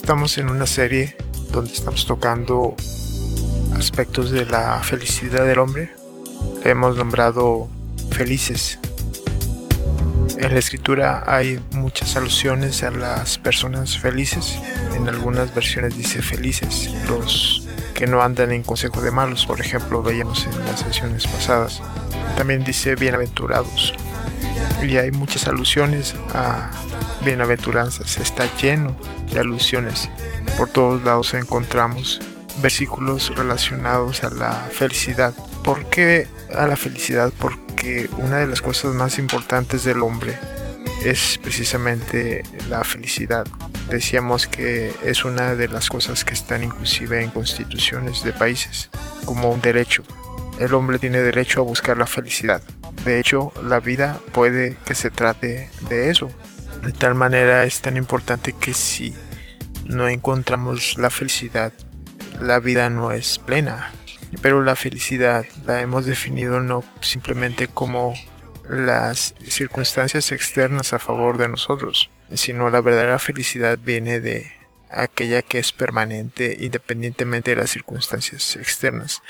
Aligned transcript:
Estamos 0.00 0.38
en 0.38 0.48
una 0.48 0.66
serie 0.66 1.14
donde 1.52 1.72
estamos 1.72 2.06
tocando 2.06 2.74
aspectos 3.76 4.30
de 4.30 4.46
la 4.46 4.80
felicidad 4.82 5.44
del 5.44 5.58
hombre. 5.58 5.94
hemos 6.64 6.96
nombrado 6.96 7.68
felices. 8.10 8.78
En 10.38 10.54
la 10.54 10.58
escritura 10.58 11.22
hay 11.26 11.62
muchas 11.72 12.16
alusiones 12.16 12.82
a 12.82 12.90
las 12.90 13.38
personas 13.38 13.98
felices. 13.98 14.58
En 14.96 15.06
algunas 15.06 15.54
versiones 15.54 15.96
dice 15.96 16.22
felices, 16.22 16.90
los 17.06 17.68
que 17.94 18.06
no 18.06 18.22
andan 18.22 18.52
en 18.52 18.62
consejo 18.62 19.02
de 19.02 19.10
malos, 19.10 19.44
por 19.44 19.60
ejemplo, 19.60 20.02
veíamos 20.02 20.46
en 20.46 20.58
las 20.64 20.80
sesiones 20.80 21.26
pasadas. 21.26 21.82
También 22.36 22.64
dice 22.64 22.94
bienaventurados. 22.96 23.94
Y 24.82 24.96
hay 24.96 25.10
muchas 25.10 25.46
alusiones 25.46 26.14
a 26.34 26.70
bienaventuranzas. 27.24 28.18
Está 28.18 28.44
lleno 28.56 28.96
de 29.32 29.40
alusiones. 29.40 30.08
Por 30.56 30.68
todos 30.70 31.02
lados 31.04 31.34
encontramos 31.34 32.20
versículos 32.62 33.34
relacionados 33.36 34.24
a 34.24 34.30
la 34.30 34.52
felicidad. 34.72 35.34
¿Por 35.64 35.86
qué 35.86 36.26
a 36.54 36.66
la 36.66 36.76
felicidad? 36.76 37.32
Porque 37.38 38.08
una 38.18 38.38
de 38.38 38.46
las 38.46 38.62
cosas 38.62 38.94
más 38.94 39.18
importantes 39.18 39.84
del 39.84 40.02
hombre 40.02 40.38
es 41.04 41.38
precisamente 41.42 42.42
la 42.68 42.84
felicidad. 42.84 43.46
Decíamos 43.88 44.46
que 44.46 44.92
es 45.02 45.24
una 45.24 45.54
de 45.54 45.68
las 45.68 45.88
cosas 45.88 46.24
que 46.24 46.34
están 46.34 46.62
inclusive 46.62 47.22
en 47.22 47.30
constituciones 47.30 48.22
de 48.22 48.32
países 48.32 48.90
como 49.24 49.50
un 49.50 49.60
derecho. 49.60 50.02
El 50.58 50.74
hombre 50.74 50.98
tiene 50.98 51.20
derecho 51.20 51.60
a 51.60 51.64
buscar 51.64 51.96
la 51.96 52.06
felicidad. 52.06 52.62
De 53.04 53.18
hecho, 53.18 53.52
la 53.62 53.80
vida 53.80 54.20
puede 54.32 54.76
que 54.84 54.94
se 54.94 55.10
trate 55.10 55.70
de 55.88 56.10
eso. 56.10 56.30
De 56.82 56.92
tal 56.92 57.14
manera 57.14 57.64
es 57.64 57.80
tan 57.80 57.96
importante 57.96 58.52
que 58.52 58.74
si 58.74 59.14
no 59.86 60.08
encontramos 60.08 60.98
la 60.98 61.10
felicidad, 61.10 61.72
la 62.40 62.60
vida 62.60 62.90
no 62.90 63.12
es 63.12 63.38
plena. 63.38 63.92
Pero 64.42 64.62
la 64.62 64.76
felicidad 64.76 65.44
la 65.66 65.80
hemos 65.80 66.06
definido 66.06 66.60
no 66.60 66.84
simplemente 67.00 67.68
como 67.68 68.14
las 68.68 69.34
circunstancias 69.48 70.30
externas 70.30 70.92
a 70.92 70.98
favor 70.98 71.38
de 71.38 71.48
nosotros, 71.48 72.10
sino 72.34 72.70
la 72.70 72.80
verdadera 72.80 73.18
felicidad 73.18 73.78
viene 73.82 74.20
de 74.20 74.52
aquella 74.90 75.42
que 75.42 75.58
es 75.58 75.72
permanente 75.72 76.56
independientemente 76.60 77.50
de 77.50 77.56
las 77.56 77.70
circunstancias 77.70 78.56
externas. 78.56 79.22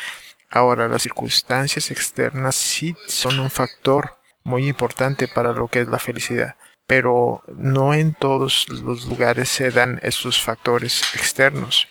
Ahora, 0.51 0.89
las 0.89 1.03
circunstancias 1.03 1.93
externas 1.93 2.57
sí 2.57 2.97
son 3.07 3.39
un 3.39 3.51
factor 3.51 4.19
muy 4.43 4.67
importante 4.67 5.29
para 5.29 5.53
lo 5.53 5.69
que 5.69 5.81
es 5.81 5.89
la 5.89 6.01
felicidad, 6.01 6.57
pero 6.89 7.45
no 7.57 7.95
en 7.95 8.15
todos 8.15 8.69
los 8.69 9.07
lugares 9.07 9.49
se 9.49 9.71
dan 9.71 10.01
estos 10.03 10.43
factores 10.43 11.03
externos. 11.15 11.87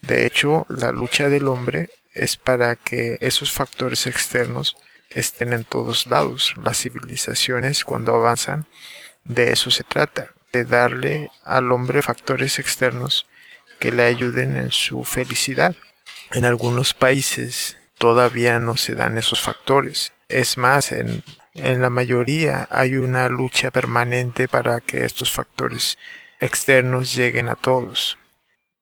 De 0.00 0.24
hecho, 0.24 0.64
la 0.70 0.92
lucha 0.92 1.28
del 1.28 1.46
hombre 1.46 1.90
es 2.14 2.38
para 2.38 2.74
que 2.74 3.18
esos 3.20 3.52
factores 3.52 4.06
externos 4.06 4.78
estén 5.10 5.52
en 5.52 5.64
todos 5.64 6.06
lados. 6.06 6.54
Las 6.62 6.78
civilizaciones 6.78 7.84
cuando 7.84 8.14
avanzan, 8.14 8.66
de 9.24 9.52
eso 9.52 9.70
se 9.70 9.84
trata, 9.84 10.32
de 10.54 10.64
darle 10.64 11.30
al 11.44 11.70
hombre 11.70 12.00
factores 12.00 12.58
externos 12.58 13.26
que 13.78 13.92
le 13.92 14.04
ayuden 14.04 14.56
en 14.56 14.70
su 14.70 15.04
felicidad. 15.04 15.76
En 16.32 16.46
algunos 16.46 16.94
países 16.94 17.76
todavía 18.00 18.58
no 18.58 18.78
se 18.78 18.94
dan 18.94 19.18
esos 19.18 19.42
factores. 19.42 20.14
Es 20.26 20.56
más, 20.56 20.90
en, 20.90 21.22
en 21.52 21.82
la 21.82 21.90
mayoría 21.90 22.66
hay 22.70 22.96
una 22.96 23.28
lucha 23.28 23.70
permanente 23.70 24.48
para 24.48 24.80
que 24.80 25.04
estos 25.04 25.30
factores 25.30 25.98
externos 26.40 27.14
lleguen 27.14 27.50
a 27.50 27.56
todos. 27.56 28.16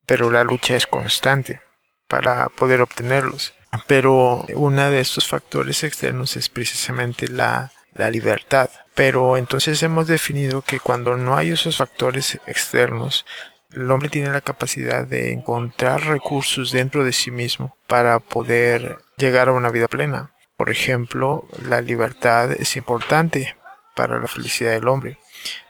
Pero 0.05 0.31
la 0.31 0.45
lucha 0.45 0.77
es 0.77 0.87
constante 0.87 1.59
para 2.07 2.47
poder 2.47 2.79
obtenerlos. 2.81 3.53
Pero 3.87 4.45
uno 4.55 4.89
de 4.89 5.01
estos 5.01 5.27
factores 5.27 5.83
externos 5.83 6.37
es 6.37 6.47
precisamente 6.47 7.27
la, 7.27 7.73
la 7.93 8.09
libertad. 8.09 8.69
Pero 8.95 9.35
entonces 9.35 9.83
hemos 9.83 10.07
definido 10.07 10.61
que 10.61 10.79
cuando 10.79 11.17
no 11.17 11.35
hay 11.35 11.51
esos 11.51 11.75
factores 11.75 12.39
externos, 12.47 13.25
el 13.73 13.91
hombre 13.91 14.07
tiene 14.07 14.31
la 14.31 14.41
capacidad 14.41 15.05
de 15.05 15.33
encontrar 15.33 16.05
recursos 16.05 16.71
dentro 16.71 17.03
de 17.03 17.11
sí 17.11 17.31
mismo 17.31 17.77
para 17.85 18.19
poder 18.19 18.97
llegar 19.19 19.49
a 19.49 19.53
una 19.53 19.69
vida 19.69 19.87
plena. 19.87 20.31
Por 20.57 20.69
ejemplo, 20.69 21.47
la 21.67 21.81
libertad 21.81 22.51
es 22.51 22.75
importante 22.75 23.55
para 23.95 24.19
la 24.19 24.27
felicidad 24.27 24.71
del 24.71 24.87
hombre. 24.87 25.17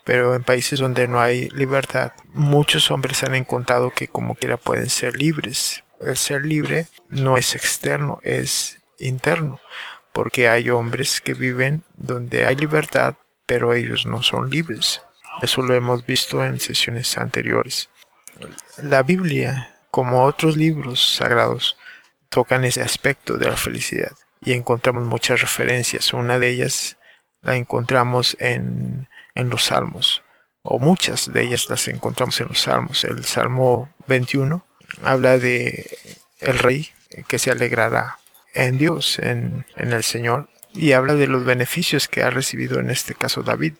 Pero 0.05 0.35
en 0.35 0.43
países 0.43 0.79
donde 0.79 1.07
no 1.07 1.19
hay 1.19 1.49
libertad, 1.49 2.13
muchos 2.33 2.89
hombres 2.89 3.23
han 3.23 3.35
encontrado 3.35 3.91
que 3.91 4.07
como 4.07 4.35
quiera 4.35 4.57
pueden 4.57 4.89
ser 4.89 5.17
libres, 5.17 5.83
el 5.99 6.15
ser 6.15 6.45
libre 6.45 6.87
no 7.09 7.37
es 7.37 7.55
externo, 7.55 8.19
es 8.23 8.79
interno, 8.99 9.59
porque 10.13 10.47
hay 10.47 10.69
hombres 10.69 11.21
que 11.21 11.33
viven 11.33 11.83
donde 11.95 12.45
hay 12.45 12.55
libertad, 12.55 13.16
pero 13.45 13.73
ellos 13.73 14.05
no 14.05 14.23
son 14.23 14.49
libres. 14.49 15.01
Eso 15.41 15.61
lo 15.61 15.73
hemos 15.73 16.05
visto 16.05 16.43
en 16.43 16.59
sesiones 16.59 17.17
anteriores. 17.17 17.89
La 18.81 19.03
Biblia, 19.03 19.75
como 19.91 20.23
otros 20.23 20.55
libros 20.55 21.16
sagrados, 21.16 21.77
tocan 22.29 22.63
ese 22.63 22.81
aspecto 22.81 23.38
de 23.38 23.47
la 23.47 23.57
felicidad 23.57 24.12
y 24.41 24.53
encontramos 24.53 25.03
muchas 25.06 25.41
referencias. 25.41 26.13
Una 26.13 26.40
de 26.40 26.50
ellas 26.50 26.97
la 27.41 27.56
encontramos 27.56 28.38
en, 28.40 29.07
en 29.35 29.50
los 29.50 29.66
Salmos, 29.66 30.23
o 30.62 30.79
muchas 30.79 31.31
de 31.31 31.44
ellas 31.44 31.69
las 31.69 31.88
encontramos 31.88 32.40
en 32.41 32.47
los 32.50 32.62
Salmos. 32.62 33.03
El 33.03 33.25
Salmo 33.25 33.90
21 34.07 34.66
habla 35.03 35.38
de 35.38 35.97
el 36.40 36.57
rey 36.59 36.90
que 37.28 37.40
se 37.40 37.51
alegrará 37.51 38.19
en 38.53 38.78
Dios, 38.78 39.19
en, 39.19 39.66
en 39.75 39.94
el 39.94 40.03
Señor, 40.03 40.50
y 40.73 40.91
habla 40.94 41.16
de 41.16 41.28
los 41.28 41.46
beneficios 41.46 42.07
que 42.07 42.23
ha 42.23 42.29
recibido 42.29 42.79
en 42.79 42.90
este 42.90 43.16
caso 43.16 43.41
David. 43.41 43.73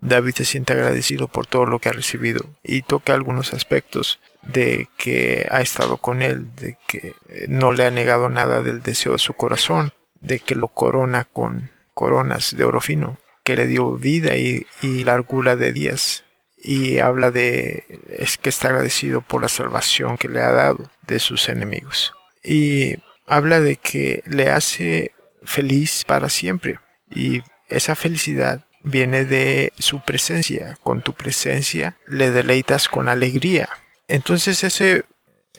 David 0.00 0.34
se 0.34 0.44
siente 0.44 0.72
agradecido 0.72 1.28
por 1.28 1.46
todo 1.46 1.66
lo 1.66 1.78
que 1.78 1.90
ha 1.90 1.92
recibido 1.92 2.44
y 2.62 2.82
toca 2.82 3.14
algunos 3.14 3.52
aspectos 3.52 4.18
de 4.42 4.88
que 4.96 5.46
ha 5.50 5.60
estado 5.60 5.98
con 5.98 6.22
él, 6.22 6.54
de 6.56 6.78
que 6.86 7.14
no 7.48 7.72
le 7.72 7.84
ha 7.84 7.90
negado 7.90 8.28
nada 8.28 8.62
del 8.62 8.82
deseo 8.82 9.12
de 9.12 9.18
su 9.18 9.34
corazón, 9.34 9.92
de 10.20 10.38
que 10.38 10.54
lo 10.54 10.68
corona 10.68 11.24
con 11.24 11.70
coronas 11.92 12.56
de 12.56 12.64
oro 12.64 12.80
fino, 12.80 13.18
que 13.44 13.56
le 13.56 13.66
dio 13.66 13.92
vida 13.92 14.36
y, 14.36 14.66
y 14.80 15.04
largura 15.04 15.56
de 15.56 15.72
días, 15.72 16.24
y 16.62 16.98
habla 16.98 17.30
de 17.30 17.84
es 18.08 18.36
que 18.36 18.50
está 18.50 18.68
agradecido 18.68 19.22
por 19.22 19.42
la 19.42 19.48
salvación 19.48 20.18
que 20.18 20.28
le 20.28 20.40
ha 20.40 20.52
dado 20.52 20.90
de 21.06 21.18
sus 21.18 21.48
enemigos. 21.48 22.12
Y 22.42 22.96
habla 23.26 23.60
de 23.60 23.76
que 23.76 24.22
le 24.26 24.50
hace 24.50 25.12
feliz 25.42 26.04
para 26.04 26.28
siempre. 26.28 26.78
Y 27.10 27.42
esa 27.68 27.94
felicidad 27.94 28.66
viene 28.82 29.24
de 29.24 29.72
su 29.78 30.00
presencia. 30.04 30.78
Con 30.82 31.02
tu 31.02 31.14
presencia 31.14 31.96
le 32.06 32.30
deleitas 32.30 32.88
con 32.88 33.08
alegría. 33.08 33.68
Entonces 34.08 34.64
ese 34.64 35.04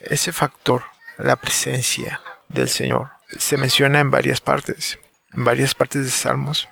ese 0.02 0.34
factor 0.34 0.84
la 1.18 1.36
presencia 1.36 2.22
del 2.50 2.70
Señor 2.70 3.10
se 3.38 3.58
menciona 3.58 4.00
en 4.00 4.10
varias 4.12 4.42
partes 4.42 4.98
en 5.34 5.44
varias 5.44 5.76
partes 5.76 6.04
de 6.04 6.12
Salmos. 6.12 6.68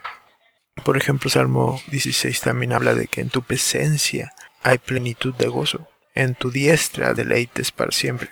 Por 0.83 0.97
ejemplo, 0.97 1.29
Salmo 1.29 1.81
16 1.87 2.41
también 2.41 2.73
habla 2.73 2.93
de 2.93 3.07
que 3.07 3.21
en 3.21 3.29
tu 3.29 3.41
presencia 3.41 4.33
hay 4.61 4.77
plenitud 4.77 5.33
de 5.35 5.47
gozo, 5.47 5.87
en 6.13 6.35
tu 6.35 6.51
diestra 6.51 7.13
deleites 7.13 7.71
para 7.71 7.91
siempre. 7.91 8.29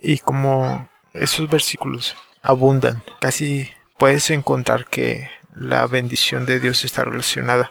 Y 0.00 0.18
como 0.18 0.88
esos 1.12 1.48
versículos 1.48 2.16
abundan, 2.42 3.02
casi 3.20 3.70
puedes 3.98 4.30
encontrar 4.30 4.86
que 4.86 5.30
la 5.54 5.86
bendición 5.86 6.46
de 6.46 6.60
Dios 6.60 6.84
está 6.84 7.04
relacionada 7.04 7.70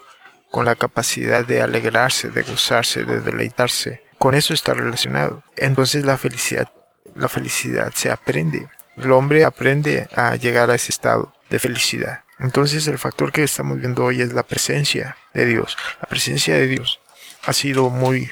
con 0.52 0.66
la 0.66 0.76
capacidad 0.76 1.46
de 1.46 1.62
alegrarse, 1.62 2.30
de 2.30 2.44
gozarse, 2.44 3.04
de 3.04 3.22
deleitarse. 3.22 4.04
Con 4.18 4.36
eso 4.36 4.54
está 4.54 4.74
relacionado. 4.74 5.44
Entonces 5.56 6.06
la 6.06 6.18
felicidad, 6.18 6.72
la 7.16 7.30
felicidad 7.30 7.92
se 7.94 8.12
aprende. 8.12 8.68
El 8.98 9.12
hombre 9.12 9.46
aprende 9.46 10.08
a 10.16 10.36
llegar 10.36 10.70
a 10.70 10.76
ese 10.76 10.92
estado 10.92 11.34
de 11.50 11.60
felicidad. 11.60 12.24
Entonces 12.40 12.88
el 12.88 12.98
factor 12.98 13.31
que 13.31 13.44
estamos 13.44 13.80
viendo 13.80 14.04
hoy 14.04 14.22
es 14.22 14.34
la 14.34 14.44
presencia 14.44 15.18
de 15.34 15.46
Dios. 15.46 15.78
La 16.02 16.08
presencia 16.08 16.56
de 16.56 16.68
Dios 16.68 17.00
ha 17.46 17.54
sido 17.54 17.90
muy 17.90 18.30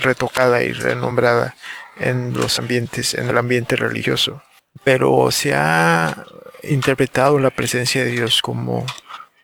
retocada 0.00 0.62
y 0.62 0.72
renombrada 0.72 1.54
en 1.98 2.32
los 2.34 2.58
ambientes, 2.58 3.14
en 3.14 3.28
el 3.28 3.38
ambiente 3.38 3.76
religioso. 3.76 4.42
Pero 4.84 5.30
se 5.30 5.54
ha 5.54 6.24
interpretado 6.62 7.38
la 7.38 7.50
presencia 7.50 8.04
de 8.04 8.10
Dios 8.10 8.42
como, 8.42 8.84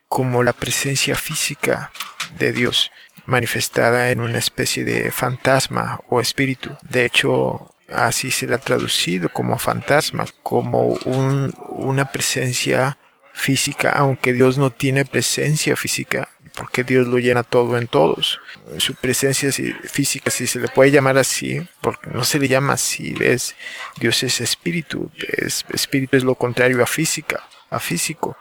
como 0.09 0.43
la 0.43 0.53
presencia 0.53 1.15
física 1.15 1.93
de 2.39 2.53
Dios, 2.53 2.91
manifestada 3.27 4.11
en 4.11 4.21
una 4.21 4.39
especie 4.39 4.85
de 4.85 5.11
fantasma 5.11 6.01
o 6.09 6.21
espíritu. 6.21 6.77
De 6.83 7.05
hecho, 7.05 7.75
así 7.93 8.31
se 8.31 8.47
le 8.47 8.55
ha 8.55 8.59
traducido 8.59 9.29
como 9.29 9.59
fantasma, 9.59 10.27
como 10.43 10.87
un, 11.05 11.55
una 11.69 12.11
presencia 12.11 12.99
física, 13.33 13.91
aunque 13.91 14.33
Dios 14.33 14.59
no 14.59 14.71
tiene 14.71 15.05
presencia 15.05 15.77
física, 15.77 16.29
porque 16.63 16.85
Dios 16.85 17.09
lo 17.09 17.19
llena 17.19 17.43
todo 17.43 17.77
en 17.77 17.89
todos. 17.89 18.41
Su 18.79 18.95
presencia 18.95 19.51
física, 19.51 20.31
si 20.31 20.47
se 20.47 20.61
le 20.61 20.69
puede 20.69 20.93
llamar 20.93 21.19
así, 21.19 21.61
porque 21.81 22.09
no 22.11 22.23
se 22.23 22.39
le 22.39 22.47
llama 22.47 22.75
así, 22.75 23.17
es 23.19 23.57
Dios 23.97 24.23
es 24.23 24.41
espíritu, 24.41 25.11
es, 25.39 25.65
espíritu 25.73 26.17
es 26.17 26.23
lo 26.23 26.37
contrario 26.37 26.81
a 26.81 26.87
física, 26.87 27.43
a 27.69 27.81
físico, 27.81 28.37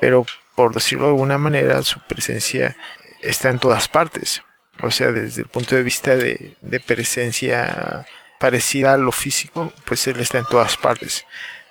pero 0.00 0.24
por 0.54 0.72
decirlo 0.72 1.06
de 1.06 1.10
alguna 1.10 1.36
manera, 1.36 1.82
su 1.82 1.98
presencia 2.06 2.76
está 3.22 3.50
en 3.50 3.58
todas 3.58 3.88
partes. 3.88 4.40
O 4.80 4.92
sea, 4.92 5.10
desde 5.10 5.42
el 5.42 5.48
punto 5.48 5.74
de 5.74 5.82
vista 5.82 6.14
de, 6.14 6.54
de 6.60 6.78
presencia 6.78 8.06
parecida 8.38 8.94
a 8.94 8.98
lo 8.98 9.10
físico, 9.10 9.72
pues 9.84 10.06
Él 10.06 10.20
está 10.20 10.38
en 10.38 10.44
todas 10.44 10.76
partes. 10.76 11.26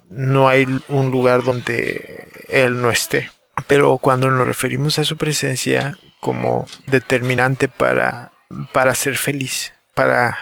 No 0.10 0.50
hay 0.50 0.68
un 0.90 1.12
lugar 1.12 1.44
donde 1.44 2.28
Él 2.50 2.82
no 2.82 2.92
esté. 2.92 3.32
Pero 3.66 3.98
cuando 3.98 4.30
nos 4.30 4.46
referimos 4.46 5.00
a 5.00 5.04
su 5.04 5.18
presencia 5.18 5.98
como 6.20 6.68
determinante 6.86 7.68
para, 7.68 8.32
para 8.72 8.94
ser 8.94 9.18
feliz, 9.18 9.74
para 9.94 10.38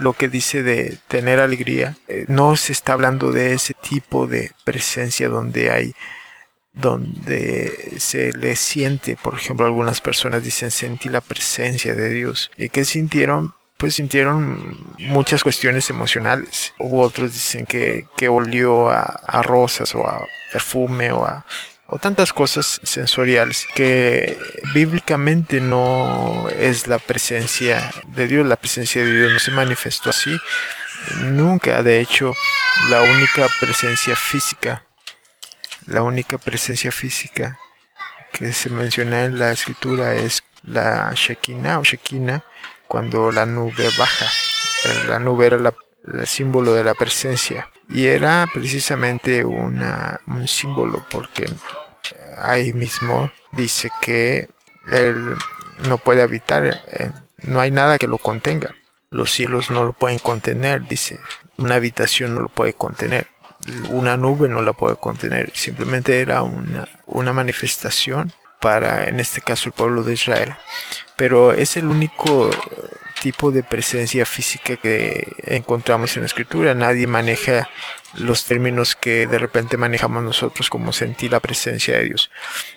lo 0.00 0.12
que 0.12 0.28
dice 0.28 0.62
de 0.62 0.98
tener 1.08 1.40
alegría, 1.40 1.96
eh, 2.08 2.24
no 2.28 2.56
se 2.56 2.72
está 2.72 2.92
hablando 2.92 3.32
de 3.32 3.54
ese 3.54 3.74
tipo 3.74 4.26
de 4.26 4.52
presencia 4.64 5.28
donde 5.28 5.70
hay 5.70 5.94
donde 6.72 7.96
se 7.98 8.32
le 8.32 8.54
siente, 8.54 9.16
por 9.20 9.34
ejemplo, 9.34 9.66
algunas 9.66 10.00
personas 10.00 10.44
dicen 10.44 10.70
sentí 10.70 11.08
la 11.08 11.20
presencia 11.20 11.94
de 11.94 12.08
Dios. 12.08 12.50
¿Y 12.56 12.68
qué 12.68 12.84
sintieron? 12.84 13.54
Pues 13.76 13.94
sintieron 13.94 14.78
muchas 14.98 15.42
cuestiones 15.42 15.90
emocionales. 15.90 16.74
Hubo 16.78 17.00
otros 17.00 17.32
dicen 17.32 17.66
que, 17.66 18.06
que 18.16 18.28
olió 18.28 18.90
a, 18.90 19.02
a 19.02 19.42
rosas 19.42 19.94
o 19.94 20.06
a 20.06 20.24
perfume 20.52 21.10
o 21.10 21.24
a 21.24 21.44
o 21.90 21.98
tantas 21.98 22.34
cosas 22.34 22.80
sensoriales 22.82 23.66
que 23.74 24.38
bíblicamente 24.74 25.60
no 25.60 26.48
es 26.50 26.86
la 26.86 26.98
presencia 26.98 27.90
de 28.08 28.28
Dios, 28.28 28.46
la 28.46 28.56
presencia 28.56 29.02
de 29.02 29.10
Dios 29.10 29.32
no 29.32 29.38
se 29.38 29.50
manifestó 29.50 30.10
así 30.10 30.38
nunca, 31.22 31.82
de 31.82 32.00
hecho 32.00 32.34
la 32.90 33.00
única 33.00 33.46
presencia 33.60 34.14
física, 34.16 34.84
la 35.86 36.02
única 36.02 36.36
presencia 36.36 36.92
física 36.92 37.58
que 38.32 38.52
se 38.52 38.68
menciona 38.68 39.24
en 39.24 39.38
la 39.38 39.52
escritura 39.52 40.14
es 40.14 40.44
la 40.64 41.12
Shekinah 41.14 41.78
o 41.78 41.84
Shekinah 41.84 42.44
cuando 42.86 43.32
la 43.32 43.46
nube 43.46 43.88
baja, 43.96 44.26
la 45.08 45.18
nube 45.18 45.46
era 45.46 45.56
la, 45.56 45.74
el 46.14 46.26
símbolo 46.26 46.74
de 46.74 46.84
la 46.84 46.94
presencia 46.94 47.68
y 47.88 48.06
era 48.06 48.46
precisamente 48.52 49.44
una, 49.44 50.20
un 50.26 50.46
símbolo 50.46 51.04
porque 51.10 51.50
ahí 52.36 52.72
mismo 52.72 53.30
dice 53.52 53.90
que 54.00 54.48
él 54.90 55.36
no 55.88 55.98
puede 55.98 56.22
habitar, 56.22 56.64
eh, 56.66 57.10
no 57.42 57.60
hay 57.60 57.70
nada 57.70 57.98
que 57.98 58.06
lo 58.06 58.18
contenga. 58.18 58.74
Los 59.10 59.30
cielos 59.30 59.70
no 59.70 59.84
lo 59.84 59.92
pueden 59.92 60.18
contener, 60.18 60.86
dice. 60.86 61.18
Una 61.56 61.76
habitación 61.76 62.34
no 62.34 62.42
lo 62.42 62.48
puede 62.48 62.74
contener. 62.74 63.26
Una 63.90 64.16
nube 64.16 64.48
no 64.48 64.60
la 64.60 64.72
puede 64.74 64.96
contener. 64.96 65.50
Simplemente 65.54 66.20
era 66.20 66.42
una, 66.42 66.86
una 67.06 67.32
manifestación 67.32 68.32
para, 68.60 69.08
en 69.08 69.18
este 69.18 69.40
caso, 69.40 69.68
el 69.68 69.72
pueblo 69.72 70.02
de 70.02 70.12
Israel. 70.12 70.54
Pero 71.16 71.52
es 71.52 71.76
el 71.76 71.86
único 71.86 72.50
tipo 73.20 73.50
de 73.50 73.62
presencia 73.62 74.24
física 74.26 74.76
que 74.76 75.32
encontramos 75.44 76.16
en 76.16 76.22
la 76.22 76.26
escritura. 76.26 76.74
Nadie 76.74 77.06
maneja 77.06 77.68
los 78.14 78.44
términos 78.44 78.96
que 78.96 79.26
de 79.26 79.38
repente 79.38 79.76
manejamos 79.76 80.22
nosotros 80.22 80.70
como 80.70 80.92
sentir 80.92 81.32
la 81.32 81.40
presencia 81.40 81.98
de 81.98 82.04
Dios. 82.04 82.30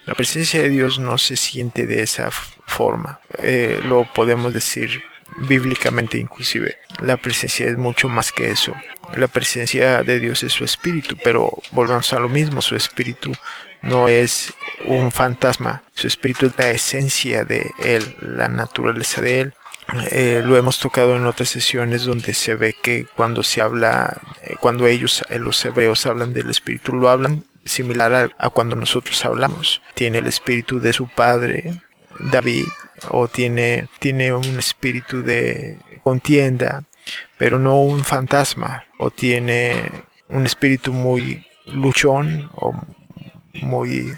La 0.05 0.13
presencia 0.13 0.61
de 0.61 0.69
Dios 0.69 0.99
no 0.99 1.17
se 1.17 1.37
siente 1.37 1.87
de 1.87 2.03
esa 2.03 2.29
forma. 2.31 3.19
Eh, 3.39 3.79
lo 3.83 4.05
podemos 4.13 4.53
decir 4.53 5.03
bíblicamente 5.37 6.17
inclusive. 6.17 6.77
La 7.01 7.17
presencia 7.17 7.67
es 7.67 7.77
mucho 7.77 8.09
más 8.09 8.31
que 8.31 8.51
eso. 8.51 8.73
La 9.15 9.27
presencia 9.27 10.03
de 10.03 10.19
Dios 10.19 10.43
es 10.43 10.53
su 10.53 10.63
espíritu, 10.63 11.17
pero 11.23 11.51
volvamos 11.71 12.11
a 12.13 12.19
lo 12.19 12.29
mismo, 12.29 12.61
su 12.61 12.75
espíritu 12.75 13.33
no 13.81 14.07
es 14.07 14.53
un 14.85 15.11
fantasma, 15.11 15.83
su 15.93 16.07
espíritu 16.07 16.45
es 16.47 16.53
la 16.57 16.69
esencia 16.69 17.43
de 17.43 17.71
Él, 17.83 18.15
la 18.21 18.47
naturaleza 18.47 19.21
de 19.21 19.41
Él. 19.41 19.53
Eh, 20.11 20.41
lo 20.45 20.57
hemos 20.57 20.79
tocado 20.79 21.15
en 21.15 21.25
otras 21.25 21.49
sesiones 21.49 22.05
donde 22.05 22.33
se 22.33 22.55
ve 22.55 22.75
que 22.81 23.05
cuando 23.15 23.43
se 23.43 23.61
habla, 23.61 24.21
eh, 24.43 24.55
cuando 24.59 24.87
ellos, 24.87 25.23
eh, 25.29 25.37
los 25.37 25.63
hebreos 25.65 26.05
hablan 26.05 26.33
del 26.33 26.49
espíritu, 26.49 26.93
lo 26.93 27.09
hablan 27.09 27.43
similar 27.65 28.31
a, 28.37 28.49
cuando 28.49 28.75
nosotros 28.75 29.23
hablamos. 29.25 29.81
Tiene 29.93 30.19
el 30.19 30.27
espíritu 30.27 30.79
de 30.79 30.93
su 30.93 31.07
padre, 31.07 31.81
David, 32.19 32.65
o 33.09 33.27
tiene, 33.27 33.87
tiene 33.99 34.33
un 34.33 34.59
espíritu 34.59 35.23
de 35.23 35.77
contienda, 36.03 36.83
pero 37.37 37.59
no 37.59 37.81
un 37.81 38.03
fantasma, 38.03 38.85
o 38.97 39.11
tiene 39.11 39.91
un 40.29 40.45
espíritu 40.45 40.93
muy 40.93 41.45
luchón 41.65 42.49
o 42.55 42.73
muy 43.61 44.13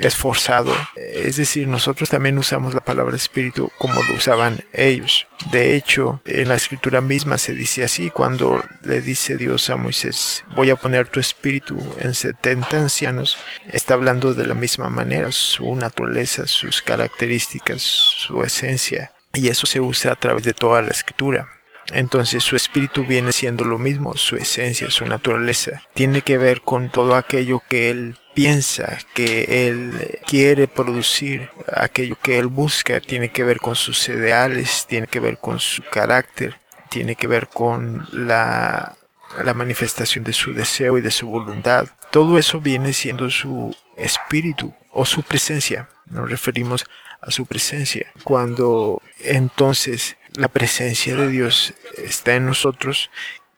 esforzado. 0.00 0.74
Es 0.96 1.36
decir, 1.36 1.68
nosotros 1.68 2.08
también 2.08 2.38
usamos 2.38 2.74
la 2.74 2.80
palabra 2.80 3.16
espíritu 3.16 3.70
como 3.78 4.02
lo 4.02 4.14
usaban 4.14 4.64
ellos. 4.72 5.26
De 5.52 5.76
hecho, 5.76 6.20
en 6.24 6.48
la 6.48 6.54
escritura 6.54 7.00
misma 7.00 7.38
se 7.38 7.54
dice 7.54 7.84
así, 7.84 8.10
cuando 8.10 8.62
le 8.82 9.00
dice 9.00 9.36
Dios 9.36 9.70
a 9.70 9.76
Moisés, 9.76 10.44
voy 10.54 10.70
a 10.70 10.76
poner 10.76 11.08
tu 11.08 11.20
espíritu 11.20 11.78
en 11.98 12.14
70 12.14 12.76
ancianos, 12.76 13.38
está 13.72 13.94
hablando 13.94 14.34
de 14.34 14.46
la 14.46 14.54
misma 14.54 14.90
manera, 14.90 15.32
su 15.32 15.74
naturaleza, 15.74 16.46
sus 16.46 16.82
características, 16.82 17.82
su 17.82 18.42
esencia. 18.42 19.12
Y 19.32 19.48
eso 19.48 19.66
se 19.66 19.80
usa 19.80 20.12
a 20.12 20.16
través 20.16 20.42
de 20.42 20.52
toda 20.52 20.82
la 20.82 20.90
escritura. 20.90 21.48
Entonces 21.92 22.44
su 22.44 22.56
espíritu 22.56 23.04
viene 23.04 23.32
siendo 23.32 23.64
lo 23.64 23.78
mismo, 23.78 24.16
su 24.16 24.36
esencia, 24.36 24.90
su 24.90 25.06
naturaleza. 25.06 25.82
Tiene 25.94 26.22
que 26.22 26.38
ver 26.38 26.60
con 26.60 26.90
todo 26.90 27.16
aquello 27.16 27.62
que 27.68 27.90
él 27.90 28.16
piensa, 28.34 28.98
que 29.14 29.68
él 29.68 30.18
quiere 30.26 30.68
producir, 30.68 31.50
aquello 31.72 32.16
que 32.20 32.38
él 32.38 32.46
busca, 32.46 33.00
tiene 33.00 33.30
que 33.30 33.44
ver 33.44 33.58
con 33.58 33.76
sus 33.76 34.08
ideales, 34.08 34.86
tiene 34.88 35.06
que 35.06 35.20
ver 35.20 35.38
con 35.38 35.58
su 35.60 35.82
carácter, 35.82 36.58
tiene 36.88 37.16
que 37.16 37.26
ver 37.26 37.48
con 37.48 38.08
la, 38.12 38.96
la 39.44 39.54
manifestación 39.54 40.24
de 40.24 40.32
su 40.32 40.52
deseo 40.52 40.98
y 40.98 41.00
de 41.00 41.10
su 41.10 41.28
voluntad. 41.28 41.88
Todo 42.10 42.38
eso 42.38 42.60
viene 42.60 42.92
siendo 42.92 43.30
su 43.30 43.74
espíritu 43.96 44.74
o 44.90 45.04
su 45.04 45.22
presencia. 45.22 45.88
Nos 46.06 46.28
referimos 46.28 46.84
a 47.20 47.30
su 47.30 47.46
presencia. 47.46 48.06
Cuando 48.24 49.02
entonces 49.20 50.16
la 50.34 50.48
presencia 50.48 51.14
de 51.16 51.28
Dios 51.28 51.74
está 51.96 52.34
en 52.34 52.46
nosotros, 52.46 53.10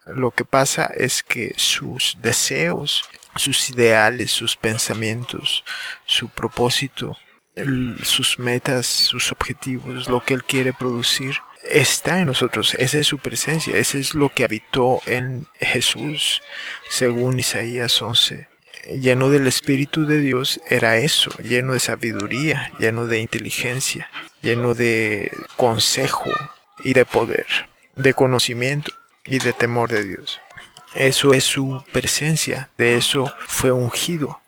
lo 0.06 0.32
que 0.32 0.44
pasa 0.44 0.90
es 0.94 1.22
que 1.22 1.54
sus 1.56 2.18
deseos, 2.20 3.04
sus 3.36 3.70
ideales, 3.70 4.30
sus 4.30 4.56
pensamientos, 4.56 5.64
su 6.06 6.28
propósito, 6.28 7.16
sus 8.02 8.38
metas, 8.38 8.86
sus 8.86 9.32
objetivos, 9.32 10.08
lo 10.08 10.22
que 10.22 10.34
Él 10.34 10.44
quiere 10.44 10.72
producir, 10.72 11.36
está 11.68 12.20
en 12.20 12.26
nosotros. 12.26 12.74
Esa 12.74 12.98
es 12.98 13.06
su 13.06 13.18
presencia, 13.18 13.76
ese 13.76 14.00
es 14.00 14.14
lo 14.14 14.30
que 14.30 14.44
habitó 14.44 15.00
en 15.06 15.46
Jesús, 15.60 16.42
según 16.88 17.38
Isaías 17.38 18.00
11. 18.00 18.48
Lleno 18.98 19.30
del 19.30 19.46
Espíritu 19.46 20.06
de 20.06 20.18
Dios 20.18 20.60
era 20.68 20.96
eso, 20.96 21.30
lleno 21.42 21.74
de 21.74 21.80
sabiduría, 21.80 22.72
lleno 22.80 23.06
de 23.06 23.20
inteligencia, 23.20 24.10
lleno 24.40 24.74
de 24.74 25.30
consejo 25.56 26.30
y 26.82 26.92
de 26.94 27.04
poder, 27.04 27.46
de 27.94 28.12
conocimiento 28.12 28.90
y 29.24 29.38
de 29.38 29.52
temor 29.52 29.90
de 29.90 30.04
Dios. 30.04 30.40
Eso 30.94 31.32
es 31.32 31.44
su 31.44 31.82
presencia, 31.92 32.70
de 32.76 32.96
eso 32.96 33.32
fue 33.46 33.72
ungido. 33.72 34.40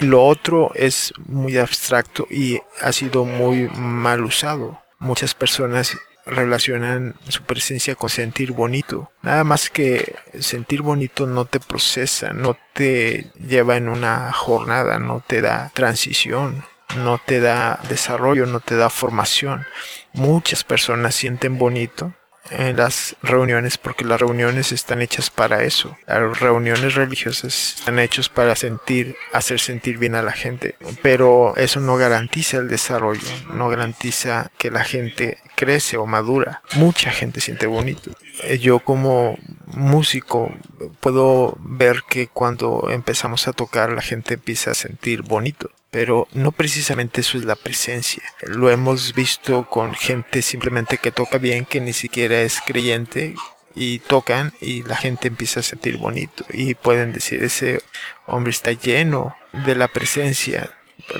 Lo 0.00 0.24
otro 0.24 0.72
es 0.74 1.12
muy 1.26 1.56
abstracto 1.56 2.26
y 2.30 2.60
ha 2.80 2.92
sido 2.92 3.24
muy 3.24 3.68
mal 3.68 4.24
usado. 4.24 4.80
Muchas 4.98 5.34
personas 5.34 5.96
relacionan 6.26 7.14
su 7.28 7.42
presencia 7.42 7.94
con 7.94 8.08
sentir 8.08 8.52
bonito. 8.52 9.10
Nada 9.22 9.44
más 9.44 9.70
que 9.70 10.16
sentir 10.40 10.82
bonito 10.82 11.26
no 11.26 11.44
te 11.44 11.60
procesa, 11.60 12.32
no 12.32 12.56
te 12.72 13.30
lleva 13.34 13.76
en 13.76 13.88
una 13.88 14.32
jornada, 14.32 14.98
no 14.98 15.22
te 15.24 15.42
da 15.42 15.70
transición, 15.74 16.64
no 16.96 17.20
te 17.24 17.40
da 17.40 17.78
desarrollo, 17.88 18.46
no 18.46 18.60
te 18.60 18.76
da 18.76 18.90
formación. 18.90 19.64
Muchas 20.12 20.64
personas 20.64 21.14
sienten 21.14 21.58
bonito 21.58 22.14
en 22.50 22.76
las 22.76 23.16
reuniones 23.22 23.78
porque 23.78 24.04
las 24.04 24.20
reuniones 24.20 24.72
están 24.72 25.02
hechas 25.02 25.30
para 25.30 25.64
eso. 25.64 25.96
Las 26.06 26.40
reuniones 26.40 26.94
religiosas 26.94 27.76
están 27.78 27.98
hechas 27.98 28.28
para 28.28 28.56
sentir, 28.56 29.16
hacer 29.32 29.60
sentir 29.60 29.98
bien 29.98 30.14
a 30.14 30.22
la 30.22 30.32
gente, 30.32 30.76
pero 31.02 31.54
eso 31.56 31.80
no 31.80 31.96
garantiza 31.96 32.58
el 32.58 32.68
desarrollo, 32.68 33.28
no 33.52 33.68
garantiza 33.68 34.50
que 34.58 34.70
la 34.70 34.84
gente 34.84 35.38
crece 35.54 35.96
o 35.96 36.06
madura. 36.06 36.62
Mucha 36.76 37.10
gente 37.10 37.40
siente 37.40 37.66
bonito. 37.66 38.10
Eh, 38.42 38.58
yo 38.58 38.80
como 38.80 39.38
músico 39.66 40.52
puedo 41.00 41.56
ver 41.60 42.02
que 42.08 42.28
cuando 42.28 42.88
empezamos 42.90 43.48
a 43.48 43.52
tocar 43.52 43.90
la 43.90 44.02
gente 44.02 44.34
empieza 44.34 44.70
a 44.70 44.74
sentir 44.74 45.22
bonito 45.22 45.70
pero 45.90 46.26
no 46.32 46.50
precisamente 46.50 47.20
eso 47.20 47.38
es 47.38 47.44
la 47.44 47.54
presencia. 47.54 48.24
Lo 48.42 48.68
hemos 48.68 49.14
visto 49.14 49.68
con 49.70 49.94
gente 49.94 50.42
simplemente 50.42 50.98
que 50.98 51.12
toca 51.12 51.38
bien, 51.38 51.64
que 51.64 51.80
ni 51.80 51.92
siquiera 51.92 52.42
es 52.42 52.60
creyente, 52.60 53.36
y 53.74 53.98
tocan 53.98 54.52
y 54.60 54.82
la 54.82 54.96
gente 54.96 55.28
empieza 55.28 55.60
a 55.60 55.64
sentir 55.64 55.96
bonito 55.96 56.44
y 56.50 56.74
pueden 56.74 57.12
decir 57.12 57.42
ese 57.42 57.82
hombre 58.26 58.50
está 58.50 58.72
lleno 58.72 59.34
de 59.52 59.74
la 59.74 59.88
presencia 59.88 60.70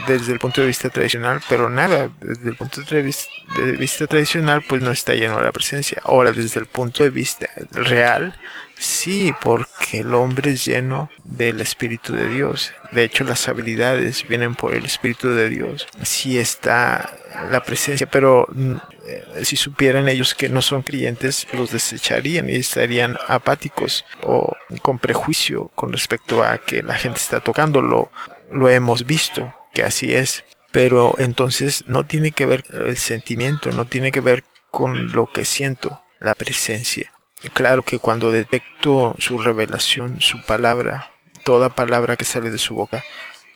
desde 0.07 0.33
el 0.33 0.39
punto 0.39 0.61
de 0.61 0.69
vista 0.69 0.91
tradicional, 0.91 1.41
pero 1.49 1.69
nada, 1.69 2.11
desde 2.21 2.51
el 2.51 2.57
punto 2.57 2.81
de 2.83 3.03
vista, 3.03 4.07
tradicional, 4.07 4.63
pues 4.67 4.83
no 4.83 4.91
está 4.91 5.15
lleno 5.15 5.39
de 5.39 5.45
la 5.45 5.53
presencia. 5.53 6.01
Ahora, 6.05 6.33
desde 6.33 6.61
el 6.61 6.67
punto 6.67 7.05
de 7.05 7.11
vista 7.11 7.49
real, 7.73 8.39
sí, 8.79 9.35
porque 9.43 10.01
el 10.01 10.15
hombre 10.15 10.53
es 10.53 10.65
lleno 10.65 11.11
del 11.25 11.61
Espíritu 11.61 12.15
de 12.15 12.29
Dios. 12.29 12.73
De 12.93 13.05
hecho, 13.05 13.25
las 13.25 13.47
habilidades 13.49 14.27
vienen 14.27 14.55
por 14.55 14.75
el 14.75 14.85
Espíritu 14.85 15.29
de 15.31 15.49
Dios. 15.49 15.87
Sí 16.03 16.39
está 16.39 17.17
la 17.51 17.63
presencia, 17.63 18.07
pero 18.07 18.47
mm, 18.53 18.75
eh, 19.07 19.45
si 19.45 19.57
supieran 19.57 20.09
ellos 20.09 20.35
que 20.35 20.49
no 20.49 20.63
son 20.63 20.83
creyentes, 20.83 21.47
los 21.53 21.73
desecharían 21.73 22.49
y 22.49 22.55
estarían 22.55 23.19
apáticos 23.29 24.05
o 24.23 24.57
con 24.83 24.99
prejuicio 24.99 25.71
con 25.75 25.93
respecto 25.93 26.43
a 26.43 26.59
que 26.59 26.83
la 26.83 26.95
gente 26.95 27.19
está 27.19 27.41
tocándolo. 27.41 28.11
Lo 28.51 28.69
hemos 28.69 29.05
visto 29.05 29.53
que 29.75 29.83
así 29.83 30.15
es. 30.15 30.45
Pero 30.73 31.15
entonces 31.19 31.85
no 31.87 32.05
tiene 32.07 32.33
que 32.33 32.47
ver 32.47 32.65
el 32.73 32.97
sentimiento, 32.97 33.71
no 33.71 33.85
tiene 33.85 34.11
que 34.11 34.21
ver 34.21 34.45
con 34.71 35.13
lo 35.13 35.31
que 35.31 35.45
siento, 35.45 36.03
la 36.19 36.35
presencia. 36.35 37.13
Claro 37.53 37.83
que 37.83 37.99
cuando 37.99 38.33
detecto 38.33 39.15
su 39.19 39.39
revelación, 39.39 40.21
su 40.21 40.43
palabra, 40.45 41.11
toda 41.45 41.69
palabra 41.69 42.17
que 42.17 42.25
sale 42.25 42.51
de 42.51 42.59
su 42.59 42.75
boca, 42.75 43.05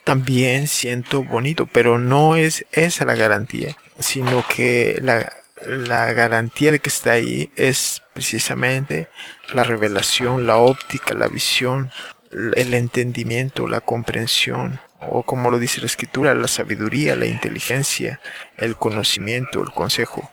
también 0.04 0.68
siento 0.68 1.24
bonito, 1.24 1.66
pero 1.66 1.98
no 1.98 2.36
es 2.36 2.64
esa 2.72 3.04
la 3.04 3.14
garantía, 3.14 3.76
sino 3.98 4.44
que 4.46 4.98
la, 5.02 5.32
la 5.66 6.12
garantía 6.12 6.70
de 6.70 6.78
que 6.78 6.88
está 6.88 7.12
ahí 7.12 7.50
es 7.56 8.02
precisamente 8.14 9.08
la 9.52 9.64
revelación, 9.64 10.46
la 10.46 10.56
óptica, 10.56 11.14
la 11.14 11.28
visión, 11.28 11.90
el 12.30 12.74
entendimiento, 12.74 13.66
la 13.66 13.80
comprensión, 13.80 14.80
o 15.00 15.22
como 15.22 15.50
lo 15.50 15.58
dice 15.58 15.80
la 15.80 15.86
escritura, 15.86 16.34
la 16.34 16.48
sabiduría, 16.48 17.16
la 17.16 17.26
inteligencia, 17.26 18.20
el 18.56 18.76
conocimiento, 18.76 19.62
el 19.62 19.70
consejo. 19.70 20.30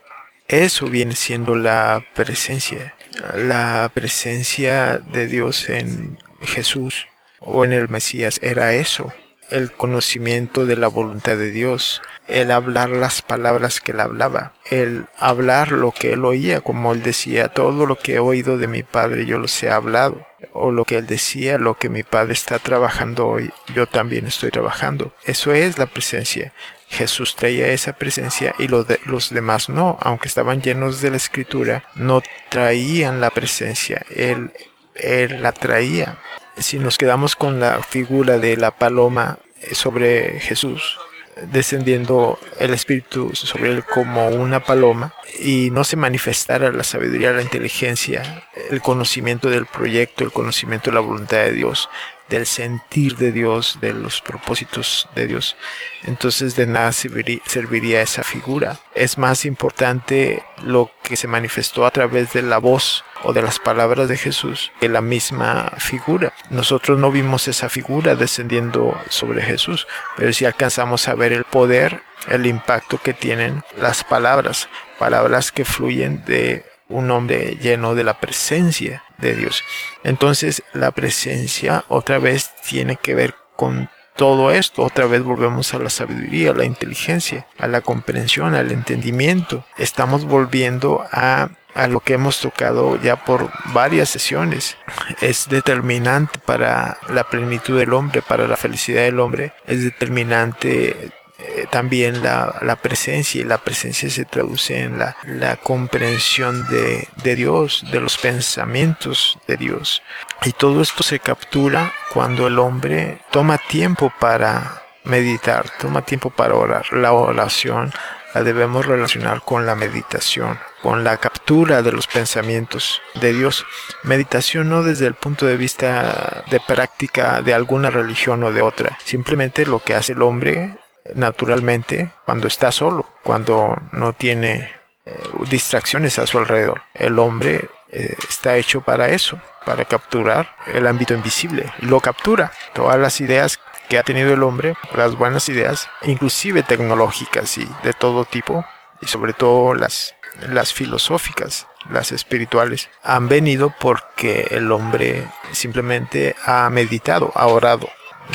Eso 0.48 0.88
viene 0.88 1.16
siendo 1.16 1.56
la 1.56 2.04
presencia, 2.14 2.96
la 3.36 3.90
presencia 3.94 5.00
de 5.00 5.28
Dios 5.28 5.70
en 5.70 6.18
Jesús 6.42 7.08
o 7.40 7.66
en 7.66 7.74
el 7.74 7.90
Mesías 7.90 8.40
era 8.44 8.74
eso, 8.74 9.12
el 9.50 9.72
conocimiento 9.72 10.66
de 10.66 10.76
la 10.76 10.88
voluntad 10.88 11.38
de 11.38 11.52
Dios, 11.52 12.02
el 12.28 12.52
hablar 12.52 12.90
las 12.90 13.22
palabras 13.22 13.80
que 13.80 13.92
él 13.92 14.00
hablaba, 14.00 14.54
el 14.70 15.06
hablar 15.18 15.72
lo 15.72 15.92
que 15.92 16.14
él 16.14 16.26
oía, 16.26 16.62
como 16.62 16.94
él 16.94 17.04
decía, 17.04 17.50
todo 17.50 17.86
lo 17.86 17.96
que 17.98 18.16
he 18.16 18.20
oído 18.20 18.58
de 18.58 18.68
mi 18.68 18.84
padre 18.84 19.26
yo 19.26 19.38
los 19.38 19.62
he 19.64 19.70
hablado, 19.70 20.26
o 20.56 20.72
lo 20.72 20.86
que 20.86 20.98
él 20.98 21.06
decía, 21.06 21.58
lo 21.58 21.76
que 21.76 21.90
mi 21.90 22.04
padre 22.04 22.34
está 22.34 22.60
trabajando 22.60 23.28
hoy, 23.28 23.52
yo 23.76 23.88
también 23.88 24.26
estoy 24.26 24.52
trabajando. 24.52 25.14
Eso 25.26 25.54
es 25.54 25.78
la 25.78 25.86
presencia. 25.86 26.54
Jesús 26.88 27.36
traía 27.36 27.68
esa 27.68 27.94
presencia 27.94 28.56
y 28.58 28.68
los, 28.68 28.86
los 29.06 29.30
demás 29.32 29.70
no, 29.70 29.98
aunque 30.02 30.28
estaban 30.28 30.62
llenos 30.62 31.02
de 31.02 31.10
la 31.12 31.18
escritura, 31.18 31.84
no 31.96 32.22
traían 32.50 33.20
la 33.20 33.32
presencia, 33.32 34.06
él, 34.16 34.52
él 34.96 35.42
la 35.42 35.52
traía. 35.52 36.18
Si 36.58 36.80
nos 36.80 36.98
quedamos 36.98 37.36
con 37.36 37.60
la 37.60 37.84
figura 37.84 38.38
de 38.38 38.56
la 38.56 38.72
paloma 38.72 39.40
sobre 39.74 40.40
Jesús, 40.40 40.98
descendiendo 41.42 42.40
el 42.60 42.74
Espíritu 42.74 43.32
sobre 43.34 43.72
él 43.72 43.84
como 43.84 44.28
una 44.30 44.62
paloma 44.62 45.14
y 45.40 45.70
no 45.72 45.84
se 45.84 45.98
manifestara 45.98 46.72
la 46.72 46.84
sabiduría, 46.84 47.32
la 47.32 47.42
inteligencia, 47.42 48.44
el 48.70 48.82
conocimiento 48.82 49.50
del 49.50 49.66
proyecto, 49.66 50.24
el 50.24 50.32
conocimiento 50.32 50.90
de 50.90 50.96
la 50.96 51.02
voluntad 51.02 51.38
de 51.38 51.52
Dios, 51.52 51.90
del 52.30 52.46
sentir 52.46 53.18
de 53.18 53.32
Dios, 53.32 53.80
de 53.82 53.94
los 53.94 54.22
propósitos 54.22 55.08
de 55.16 55.28
Dios. 55.28 55.56
Entonces 56.04 56.56
de 56.56 56.66
nada 56.66 56.92
serviría, 56.92 58.02
esa 58.02 58.24
figura. 58.24 58.80
Es 58.96 59.18
más 59.18 59.46
importante 59.46 60.44
lo 60.64 60.92
que 61.04 61.18
se 61.18 61.28
manifestó 61.28 61.86
a 61.86 61.92
través 61.92 62.34
de 62.34 62.42
la 62.42 62.58
voz 62.58 63.04
o 63.26 63.34
de 63.34 63.42
las 63.42 63.60
palabras 63.60 64.08
de 64.08 64.18
Jesús 64.18 64.72
que 64.80 64.88
la 64.88 65.02
misma 65.02 65.72
figura. 65.78 66.34
Nosotros 66.50 67.00
no 67.00 67.12
vimos 67.12 67.48
esa 67.48 67.70
figura 67.70 68.16
descendiendo 68.16 68.98
sobre 69.10 69.42
Jesús, 69.42 69.88
pero 70.16 70.32
sí 70.32 70.46
alcanzamos 70.46 71.08
a 71.08 71.16
ver 71.16 71.34
el 71.34 71.44
poder, 71.44 72.02
el 72.30 72.46
impacto 72.46 73.00
que 73.02 73.14
tienen 73.14 73.64
las 73.78 74.04
palabras, 74.04 74.70
palabras 75.00 75.52
que 75.52 75.66
fluyen 75.66 76.24
de 76.26 76.66
un 76.88 77.10
hombre 77.10 77.58
lleno 77.60 77.96
de 77.96 78.04
la 78.04 78.20
presencia 78.20 79.04
de 79.18 79.36
Dios. 79.36 79.64
Entonces 80.04 80.64
la 80.74 80.92
presencia 80.92 81.84
otra 81.88 82.20
vez 82.20 82.52
tiene 82.68 82.96
que 82.96 83.16
ver 83.16 83.36
con 83.56 83.90
todo 84.16 84.52
esto. 84.52 84.84
Otra 84.84 85.08
vez 85.08 85.24
volvemos 85.24 85.74
a 85.74 85.80
la 85.80 85.90
sabiduría, 85.90 86.52
a 86.52 86.56
la 86.56 86.66
inteligencia, 86.66 87.48
a 87.58 87.68
la 87.68 87.82
comprensión, 87.82 88.56
al 88.56 88.72
entendimiento. 88.72 89.66
Estamos 89.78 90.26
volviendo 90.26 91.04
a 91.12 91.50
a 91.76 91.88
lo 91.88 92.00
que 92.00 92.14
hemos 92.14 92.40
tocado 92.40 93.00
ya 93.02 93.18
por 93.18 93.52
varias 93.74 94.10
sesiones. 94.10 94.78
Es 95.22 95.48
determinante 95.50 96.40
para 96.40 96.98
la 97.10 97.26
plenitud 97.26 97.78
del 97.78 97.94
hombre, 97.94 98.22
para 98.22 98.48
la 98.48 98.58
felicidad 98.58 99.04
del 99.04 99.20
hombre. 99.20 99.54
Es 99.68 99.84
determinante 99.84 101.12
eh, 101.38 101.68
también 101.70 102.24
la, 102.24 102.80
presencia 102.82 103.42
y 103.42 103.44
la 103.44 103.58
presencia 103.58 104.10
se 104.10 104.24
traduce 104.24 104.80
en 104.80 104.98
la, 104.98 105.18
la 105.26 105.58
comprensión 105.58 106.66
de, 106.70 107.10
de, 107.24 107.36
Dios, 107.36 107.84
de 107.92 108.00
los 108.00 108.18
pensamientos 108.18 109.38
de 109.46 109.58
Dios. 109.58 110.02
Y 110.44 110.54
todo 110.54 110.82
esto 110.82 111.04
se 111.04 111.20
captura 111.20 111.94
cuando 112.14 112.48
el 112.48 112.58
hombre 112.58 113.20
toma 113.32 113.58
tiempo 113.58 114.14
para 114.18 114.85
meditar, 115.06 115.70
toma 115.80 116.04
tiempo 116.04 116.30
para 116.30 116.56
orar. 116.56 116.92
La 116.94 117.14
oración 117.14 117.92
la 118.34 118.44
debemos 118.44 118.86
relacionar 118.86 119.42
con 119.42 119.66
la 119.66 119.76
meditación, 119.76 120.60
con 120.82 121.04
la 121.04 121.18
captura 121.18 121.82
de 121.82 121.92
los 121.92 122.08
pensamientos 122.08 123.02
de 123.14 123.34
Dios. 123.34 123.66
Meditación 124.04 124.70
no 124.70 124.84
desde 124.84 125.08
el 125.08 125.14
punto 125.14 125.46
de 125.46 125.58
vista 125.58 126.44
de 126.50 126.60
práctica 126.60 127.42
de 127.42 127.54
alguna 127.54 127.90
religión 127.90 128.44
o 128.44 128.52
de 128.52 128.62
otra, 128.62 128.98
simplemente 129.04 129.66
lo 129.66 129.80
que 129.80 129.96
hace 129.96 130.14
el 130.14 130.22
hombre 130.22 130.78
naturalmente 131.14 132.12
cuando 132.26 132.48
está 132.48 132.72
solo, 132.72 133.06
cuando 133.24 133.78
no 133.92 134.14
tiene 134.14 134.72
eh, 135.06 135.18
distracciones 135.50 136.18
a 136.20 136.28
su 136.28 136.40
alrededor. 136.40 136.82
El 136.94 137.20
hombre 137.20 137.70
eh, 137.90 138.16
está 138.28 138.58
hecho 138.58 138.82
para 138.82 139.10
eso, 139.10 139.40
para 139.66 139.86
capturar 139.86 140.56
el 140.74 140.88
ámbito 140.88 141.14
invisible. 141.14 141.72
Lo 141.80 142.00
captura. 142.00 142.52
Todas 142.74 143.00
las 143.00 143.22
ideas 143.22 143.60
que 143.88 143.98
ha 143.98 144.04
tenido 144.04 144.34
el 144.34 144.44
hombre, 144.44 144.76
las 144.96 145.16
buenas 145.16 145.50
ideas, 145.50 145.90
inclusive 146.04 146.64
tecnológicas 146.64 147.58
y 147.58 147.68
de 147.84 147.94
todo 147.94 148.26
tipo, 148.26 148.66
y 149.02 149.08
sobre 149.08 149.34
todo 149.34 149.74
las, 149.74 150.16
las 150.50 150.74
filosóficas, 150.74 151.68
las 151.90 152.12
espirituales, 152.12 152.90
han 153.04 153.28
venido 153.28 153.74
porque 153.80 154.48
el 154.52 154.72
hombre 154.72 155.28
simplemente 155.52 156.36
ha 156.46 156.70
meditado, 156.70 157.32
ha 157.36 157.48
orado, 157.48 157.90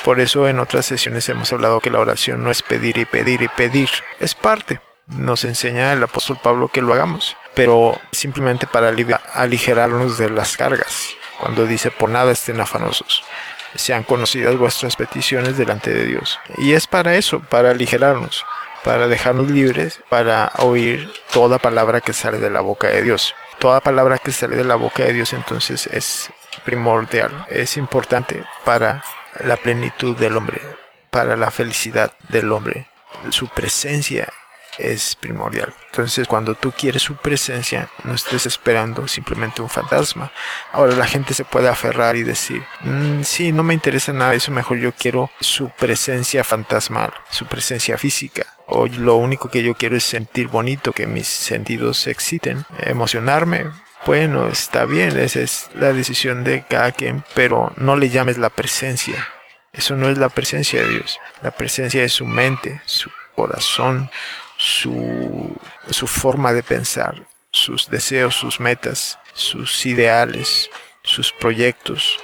por 0.04 0.21
eso 0.21 0.49
en 0.49 0.61
otras 0.61 0.87
sesiones 0.87 1.28
hemos 1.28 1.52
hablado 1.52 1.80
que 1.80 1.90
la 1.90 1.99
oración 1.99 2.42
no 2.42 2.50
es 2.50 2.62
pedir 2.62 2.97
y 2.97 3.04
pedir 3.04 3.42
y 3.42 3.49
pedir, 3.49 3.90
es 4.19 4.35
parte. 4.35 4.80
Nos 5.07 5.45
enseña 5.45 5.92
el 5.92 6.02
apóstol 6.02 6.38
Pablo 6.42 6.69
que 6.69 6.80
lo 6.80 6.95
hagamos, 6.95 7.37
pero 7.54 8.00
simplemente 8.12 8.66
para 8.66 8.95
aligerarnos 9.35 10.16
de 10.16 10.30
las 10.30 10.57
cargas. 10.57 11.09
Cuando 11.38 11.66
dice 11.66 11.90
por 11.90 12.09
nada 12.09 12.33
estén 12.33 12.61
afanosos, 12.61 13.25
sean 13.75 14.03
conocidas 14.03 14.57
vuestras 14.57 14.97
peticiones 14.97 15.57
delante 15.57 15.93
de 15.93 16.07
Dios. 16.07 16.39
Y 16.59 16.73
es 16.73 16.87
para 16.87 17.17
eso, 17.17 17.41
para 17.41 17.71
aligerarnos, 17.71 18.45
para 18.85 19.09
dejarnos 19.09 19.50
libres, 19.50 20.00
para 20.09 20.53
oír 20.59 21.12
toda 21.33 21.59
palabra 21.59 22.00
que 22.00 22.12
sale 22.12 22.39
de 22.39 22.50
la 22.50 22.61
boca 22.61 22.89
de 22.89 23.03
Dios. 23.03 23.35
Toda 23.59 23.81
palabra 23.81 24.19
que 24.19 24.33
sale 24.33 24.57
de 24.57 24.65
la 24.65 24.77
boca 24.77 25.05
de 25.05 25.12
Dios 25.12 25.33
entonces 25.33 25.87
es 25.87 26.31
primordial, 26.65 27.47
es 27.50 27.77
importante 27.77 28.45
para 28.65 29.05
la 29.45 29.57
plenitud 29.57 30.17
del 30.17 30.37
hombre, 30.37 30.61
para 31.11 31.37
la 31.37 31.50
felicidad 31.50 32.12
del 32.29 32.53
hombre. 32.53 32.87
Su 33.31 33.49
presencia 33.49 34.33
es 34.79 35.17
primordial. 35.17 35.75
Entonces, 35.91 36.27
cuando 36.29 36.55
tú 36.55 36.73
quieres 36.73 37.03
su 37.03 37.17
presencia, 37.17 37.89
no 38.05 38.15
estés 38.15 38.47
esperando 38.47 39.09
simplemente 39.09 39.62
un 39.62 39.69
fantasma. 39.69 40.33
Ahora 40.73 40.95
la 40.95 41.07
gente 41.07 41.35
se 41.35 41.45
puede 41.45 41.69
aferrar 41.69 42.17
y 42.17 42.23
decir, 42.23 42.62
mm, 42.81 43.23
sí, 43.23 43.53
no 43.53 43.62
me 43.62 43.75
interesa 43.75 44.12
nada 44.12 44.35
eso, 44.35 44.53
mejor 44.53 44.79
yo 44.79 44.93
quiero 44.93 45.31
su 45.41 45.71
presencia 45.71 46.45
fantasmal, 46.45 47.12
su 47.31 47.47
presencia 47.47 47.99
física. 47.99 48.47
O 48.67 48.87
lo 48.87 49.17
único 49.17 49.50
que 49.50 49.62
yo 49.62 49.75
quiero 49.75 49.97
es 49.97 50.05
sentir 50.05 50.49
bonito, 50.49 50.93
que 50.93 51.07
mis 51.07 51.27
sentidos 51.27 51.99
se 51.99 52.11
exciten, 52.11 52.65
emocionarme, 52.79 53.67
Bueno, 54.07 54.49
está 54.49 54.87
bien, 54.87 55.19
esa 55.19 55.41
es 55.41 55.69
la 55.75 55.93
decisión 55.93 56.43
de 56.43 56.65
cada 56.67 56.91
quien, 56.91 57.23
pero 57.35 57.71
no 57.77 57.97
le 57.97 58.09
llames 58.09 58.39
la 58.39 58.49
presencia. 58.49 59.29
Eso 59.75 59.95
no 59.95 60.09
es 60.09 60.17
la 60.17 60.31
presencia 60.31 60.83
de 60.83 60.89
Dios. 60.89 61.19
La 61.43 61.50
presencia 61.50 62.03
es 62.03 62.15
su 62.15 62.25
mente, 62.25 62.81
su 62.87 63.11
corazón, 63.37 64.11
su, 64.61 65.57
su 65.88 66.07
forma 66.07 66.52
de 66.52 66.62
pensar, 66.62 67.26
sus 67.50 67.88
deseos, 67.88 68.35
sus 68.35 68.61
metas, 68.61 69.19
sus 69.33 69.87
ideales, 69.87 70.69
sus 71.02 71.33
proyectos. 71.33 72.19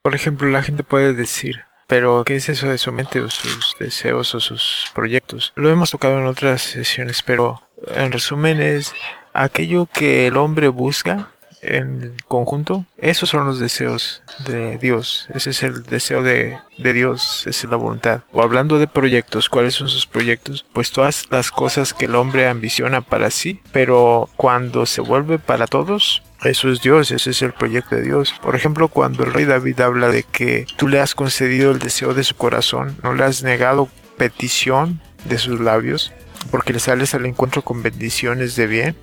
Por 0.00 0.14
ejemplo, 0.14 0.48
la 0.48 0.62
gente 0.62 0.84
puede 0.84 1.14
decir, 1.14 1.64
pero 1.88 2.22
¿qué 2.24 2.36
es 2.36 2.48
eso 2.48 2.68
de 2.68 2.78
su 2.78 2.92
mente 2.92 3.20
o 3.20 3.28
sus 3.28 3.74
deseos 3.80 4.36
o 4.36 4.40
sus 4.40 4.86
proyectos? 4.94 5.52
Lo 5.56 5.68
hemos 5.68 5.90
tocado 5.90 6.18
en 6.20 6.26
otras 6.26 6.62
sesiones, 6.62 7.22
pero 7.22 7.60
en 7.88 8.12
resumen 8.12 8.62
es 8.62 8.94
aquello 9.32 9.86
que 9.92 10.28
el 10.28 10.36
hombre 10.36 10.68
busca 10.68 11.32
en 11.64 12.14
conjunto, 12.28 12.84
esos 12.98 13.28
son 13.28 13.46
los 13.46 13.58
deseos 13.58 14.22
de 14.46 14.78
Dios. 14.78 15.28
Ese 15.34 15.50
es 15.50 15.62
el 15.62 15.82
deseo 15.84 16.22
de, 16.22 16.58
de, 16.78 16.92
Dios, 16.92 17.46
es 17.46 17.64
la 17.64 17.76
voluntad. 17.76 18.22
O 18.32 18.42
hablando 18.42 18.78
de 18.78 18.86
proyectos, 18.86 19.48
¿cuáles 19.48 19.74
son 19.74 19.88
sus 19.88 20.06
proyectos? 20.06 20.64
Pues 20.72 20.90
todas 20.90 21.24
las 21.30 21.50
cosas 21.50 21.94
que 21.94 22.06
el 22.06 22.14
hombre 22.14 22.48
ambiciona 22.48 23.00
para 23.00 23.30
sí, 23.30 23.60
pero 23.72 24.28
cuando 24.36 24.86
se 24.86 25.00
vuelve 25.00 25.38
para 25.38 25.66
todos, 25.66 26.22
eso 26.44 26.70
es 26.70 26.82
Dios, 26.82 27.10
ese 27.10 27.30
es 27.30 27.42
el 27.42 27.52
proyecto 27.52 27.96
de 27.96 28.02
Dios. 28.02 28.34
Por 28.42 28.54
ejemplo, 28.54 28.88
cuando 28.88 29.24
el 29.24 29.32
rey 29.32 29.44
David 29.44 29.80
habla 29.80 30.08
de 30.08 30.24
que 30.24 30.66
tú 30.76 30.88
le 30.88 31.00
has 31.00 31.14
concedido 31.14 31.70
el 31.70 31.78
deseo 31.78 32.12
de 32.12 32.24
su 32.24 32.36
corazón, 32.36 32.96
no 33.02 33.14
le 33.14 33.24
has 33.24 33.42
negado 33.42 33.88
petición 34.18 35.00
de 35.24 35.38
sus 35.38 35.60
labios, 35.60 36.12
porque 36.50 36.72
le 36.72 36.80
sales 36.80 37.14
al 37.14 37.26
encuentro 37.26 37.62
con 37.62 37.82
bendiciones 37.82 38.56
de 38.56 38.66
bien, 38.66 38.96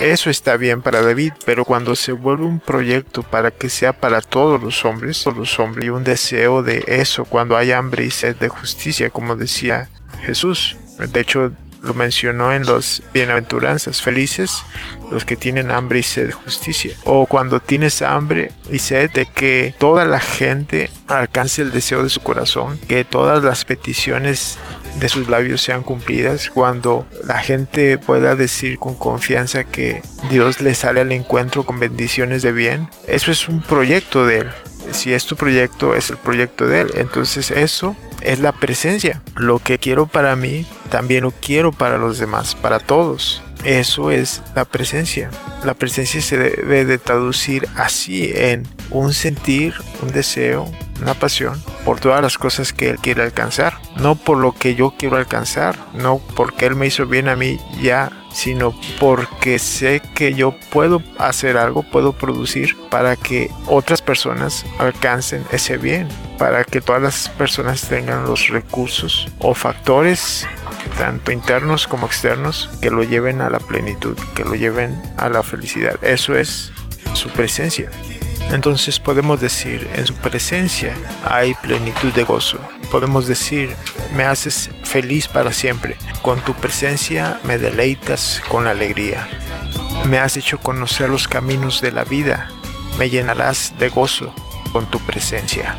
eso 0.00 0.30
está 0.30 0.56
bien 0.56 0.82
para 0.82 1.02
David, 1.02 1.32
pero 1.44 1.64
cuando 1.64 1.96
se 1.96 2.12
vuelve 2.12 2.44
un 2.44 2.60
proyecto 2.60 3.22
para 3.22 3.50
que 3.50 3.68
sea 3.68 3.92
para 3.92 4.20
todos 4.20 4.62
los 4.62 4.84
hombres, 4.84 5.22
todos 5.22 5.36
los 5.36 5.58
hombres, 5.58 5.86
y 5.86 5.90
un 5.90 6.04
deseo 6.04 6.62
de 6.62 6.84
eso, 6.86 7.24
cuando 7.24 7.56
hay 7.56 7.72
hambre 7.72 8.04
y 8.04 8.10
sed 8.10 8.36
de 8.36 8.48
justicia, 8.48 9.10
como 9.10 9.36
decía 9.36 9.88
Jesús. 10.22 10.76
De 10.98 11.20
hecho, 11.20 11.52
lo 11.82 11.94
mencionó 11.94 12.52
en 12.52 12.66
los 12.66 13.02
bienaventuranzas, 13.12 14.02
felices 14.02 14.62
los 15.10 15.24
que 15.24 15.36
tienen 15.36 15.70
hambre 15.70 16.00
y 16.00 16.02
sed 16.02 16.26
de 16.26 16.32
justicia. 16.32 16.96
O 17.04 17.26
cuando 17.26 17.60
tienes 17.60 18.02
hambre 18.02 18.52
y 18.70 18.78
sed 18.80 19.10
de 19.12 19.26
que 19.26 19.74
toda 19.78 20.04
la 20.04 20.20
gente 20.20 20.90
alcance 21.06 21.62
el 21.62 21.70
deseo 21.70 22.02
de 22.02 22.08
su 22.08 22.20
corazón, 22.20 22.78
que 22.88 23.04
todas 23.04 23.42
las 23.44 23.64
peticiones 23.64 24.58
de 24.98 25.08
sus 25.08 25.28
labios 25.28 25.60
sean 25.60 25.82
cumplidas, 25.82 26.50
cuando 26.50 27.06
la 27.24 27.38
gente 27.38 27.98
pueda 27.98 28.34
decir 28.34 28.78
con 28.78 28.94
confianza 28.94 29.64
que 29.64 30.02
Dios 30.30 30.60
le 30.60 30.74
sale 30.74 31.00
al 31.00 31.12
encuentro 31.12 31.64
con 31.64 31.78
bendiciones 31.78 32.42
de 32.42 32.52
bien, 32.52 32.88
eso 33.06 33.30
es 33.30 33.48
un 33.48 33.62
proyecto 33.62 34.26
de 34.26 34.38
Él. 34.38 34.50
Si 34.92 35.12
es 35.12 35.26
tu 35.26 35.36
proyecto, 35.36 35.94
es 35.94 36.10
el 36.10 36.16
proyecto 36.16 36.66
de 36.66 36.82
Él. 36.82 36.90
Entonces 36.94 37.50
eso 37.50 37.96
es 38.20 38.38
la 38.38 38.52
presencia. 38.52 39.22
Lo 39.36 39.58
que 39.58 39.78
quiero 39.78 40.06
para 40.06 40.36
mí, 40.36 40.66
también 40.90 41.24
lo 41.24 41.32
quiero 41.32 41.72
para 41.72 41.98
los 41.98 42.18
demás, 42.18 42.54
para 42.54 42.78
todos. 42.78 43.42
Eso 43.64 44.10
es 44.10 44.42
la 44.54 44.64
presencia. 44.64 45.30
La 45.64 45.74
presencia 45.74 46.20
se 46.20 46.38
debe 46.38 46.84
de 46.84 46.98
traducir 46.98 47.66
así 47.74 48.30
en 48.34 48.68
un 48.90 49.12
sentir, 49.12 49.74
un 50.02 50.12
deseo, 50.12 50.70
una 51.02 51.14
pasión 51.14 51.60
por 51.84 51.98
todas 51.98 52.22
las 52.22 52.38
cosas 52.38 52.72
que 52.72 52.90
Él 52.90 52.98
quiere 52.98 53.22
alcanzar. 53.22 53.78
No 54.00 54.14
por 54.14 54.38
lo 54.38 54.52
que 54.52 54.74
yo 54.74 54.94
quiero 54.98 55.16
alcanzar, 55.16 55.76
no 55.94 56.18
porque 56.34 56.66
Él 56.66 56.76
me 56.76 56.86
hizo 56.86 57.06
bien 57.06 57.28
a 57.28 57.36
mí 57.36 57.58
ya, 57.80 58.12
sino 58.32 58.74
porque 59.00 59.58
sé 59.58 60.02
que 60.14 60.34
yo 60.34 60.54
puedo 60.70 61.02
hacer 61.18 61.56
algo, 61.56 61.82
puedo 61.82 62.12
producir 62.12 62.76
para 62.90 63.16
que 63.16 63.50
otras 63.66 64.02
personas 64.02 64.66
alcancen 64.78 65.44
ese 65.50 65.78
bien, 65.78 66.08
para 66.38 66.64
que 66.64 66.82
todas 66.82 67.00
las 67.00 67.28
personas 67.30 67.88
tengan 67.88 68.24
los 68.24 68.48
recursos 68.48 69.28
o 69.38 69.54
factores 69.54 70.46
tanto 70.98 71.32
internos 71.32 71.86
como 71.86 72.06
externos, 72.06 72.70
que 72.80 72.90
lo 72.90 73.02
lleven 73.02 73.40
a 73.40 73.50
la 73.50 73.58
plenitud, 73.58 74.16
que 74.34 74.44
lo 74.44 74.54
lleven 74.54 75.00
a 75.16 75.28
la 75.28 75.42
felicidad. 75.42 76.02
Eso 76.02 76.36
es 76.36 76.72
su 77.14 77.28
presencia. 77.30 77.90
Entonces 78.50 78.98
podemos 79.00 79.40
decir, 79.40 79.88
en 79.94 80.06
su 80.06 80.14
presencia 80.14 80.94
hay 81.24 81.54
plenitud 81.54 82.12
de 82.12 82.24
gozo. 82.24 82.58
Podemos 82.90 83.26
decir, 83.26 83.74
me 84.14 84.24
haces 84.24 84.70
feliz 84.84 85.26
para 85.28 85.52
siempre. 85.52 85.96
Con 86.22 86.40
tu 86.40 86.54
presencia 86.54 87.40
me 87.44 87.58
deleitas 87.58 88.40
con 88.48 88.66
alegría. 88.66 89.28
Me 90.08 90.18
has 90.18 90.36
hecho 90.36 90.58
conocer 90.58 91.10
los 91.10 91.26
caminos 91.26 91.80
de 91.80 91.92
la 91.92 92.04
vida. 92.04 92.48
Me 92.98 93.10
llenarás 93.10 93.74
de 93.78 93.88
gozo 93.88 94.32
con 94.72 94.86
tu 94.86 95.00
presencia. 95.00 95.76